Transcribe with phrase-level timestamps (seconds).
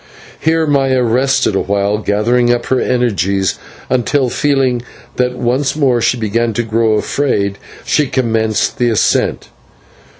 [0.39, 4.81] Here Maya rested awhile, gathering up her energies, then, feeling
[5.17, 9.49] that once more she began to grow afraid, she commenced the ascent.